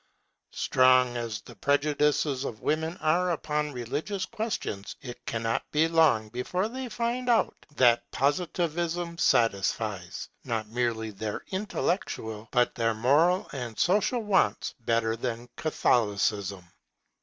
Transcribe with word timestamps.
Strong 0.55 1.15
as 1.15 1.41
the 1.41 1.55
prejudices 1.55 2.43
of 2.43 2.59
women 2.61 2.97
are 3.01 3.29
upon 3.29 3.71
religious 3.71 4.25
questions, 4.25 4.95
it 4.99 5.23
cannot 5.27 5.63
be 5.71 5.87
long 5.87 6.27
before 6.29 6.67
they 6.67 6.89
find 6.89 7.29
out 7.29 7.55
that 7.75 8.09
Positivism 8.09 9.19
satisfies, 9.19 10.27
not 10.43 10.67
merely 10.69 11.11
their 11.11 11.43
intellectual, 11.51 12.47
but 12.49 12.73
their 12.73 12.95
moral 12.95 13.47
and 13.53 13.77
social 13.77 14.21
wants 14.23 14.73
better 14.79 15.15
than 15.15 15.47
Catholicism. 15.55 16.63